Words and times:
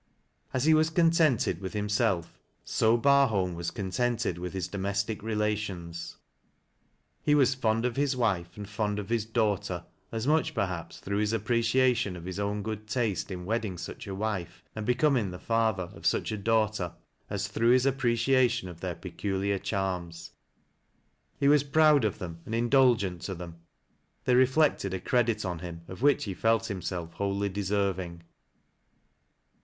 As 0.51 0.65
he 0.65 0.73
was 0.73 0.89
contented 0.89 1.61
with 1.61 1.73
himself, 1.73 2.39
so 2.65 2.97
Bar 2.97 3.29
bolm 3.29 3.53
was 3.53 3.69
contented 3.69 4.39
with 4.39 4.51
his 4.51 4.67
domestic 4.67 5.21
relations. 5.21 6.17
He 7.21 7.35
was 7.35 7.53
fond 7.53 7.85
of 7.85 7.97
his 7.97 8.17
wife, 8.17 8.57
and 8.57 8.67
fond 8.67 8.97
of 8.97 9.09
his 9.09 9.25
daughter, 9.25 9.85
as 10.11 10.25
much, 10.25 10.55
perhaps, 10.55 10.97
through 10.99 11.19
his 11.19 11.33
appreciation 11.33 12.15
of 12.15 12.25
his 12.25 12.39
cwn 12.39 12.63
good 12.63 12.87
taste 12.87 13.29
in 13.29 13.45
wedding 13.45 13.77
such 13.77 14.07
a 14.07 14.15
wife, 14.15 14.63
and 14.75 14.87
becoming 14.87 15.29
the 15.29 15.37
father 15.37 15.83
of 15.93 16.07
such 16.07 16.29
> 16.29 16.29
28 16.29 16.37
TEAT 16.37 16.39
LAS8 16.39 16.45
0" 16.45 16.55
LOWBIBTS. 16.55 16.77
Jau^hterj 16.79 16.95
as 17.29 17.47
through 17.49 17.69
his 17.69 17.85
appreciation 17.85 18.69
of 18.69 18.79
their 18.79 18.95
pcculia. 18.95 19.61
charms. 19.61 20.31
He 21.39 21.47
was 21.47 21.61
proud 21.63 22.03
of 22.05 22.17
them 22.17 22.39
and 22.47 22.55
indulgent 22.55 23.21
to 23.21 23.35
them 23.35 23.57
They 24.25 24.33
reflected 24.33 24.95
a 24.95 24.99
credit 24.99 25.45
on 25.45 25.59
him 25.59 25.81
of 25.87 26.01
which 26.01 26.23
he 26.23 26.33
felt 26.33 26.63
himseH 26.63 27.13
wholly 27.13 27.49
deserving. 27.49 28.23